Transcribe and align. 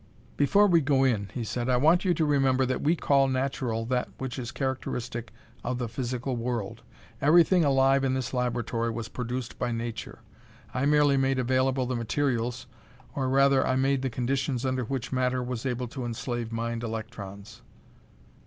"Before 0.35 0.65
we 0.65 0.81
go 0.81 1.03
in," 1.03 1.29
he 1.31 1.43
said, 1.43 1.69
"I 1.69 1.77
want 1.77 2.05
you 2.05 2.15
to 2.15 2.25
remember 2.25 2.65
that 2.65 2.81
we 2.81 2.95
call 2.95 3.27
natural 3.27 3.85
that 3.85 4.09
which 4.17 4.39
is 4.39 4.51
characteristic 4.51 5.31
of 5.63 5.77
the 5.77 5.87
physical 5.87 6.35
world. 6.35 6.81
Everything 7.21 7.63
alive 7.63 8.03
in 8.03 8.15
this 8.15 8.33
laboratory 8.33 8.89
was 8.89 9.07
produced 9.09 9.59
by 9.59 9.71
nature. 9.71 10.23
I 10.73 10.87
merely 10.87 11.17
made 11.17 11.37
available 11.37 11.85
the 11.85 11.95
materials, 11.95 12.65
or, 13.13 13.29
rather, 13.29 13.63
I 13.63 13.75
made 13.75 14.01
the 14.01 14.09
conditions 14.09 14.65
under 14.65 14.85
which 14.85 15.11
matter 15.11 15.43
was 15.43 15.67
able 15.67 15.87
to 15.89 16.03
enslave 16.05 16.51
mind 16.51 16.81
electrons." 16.81 17.61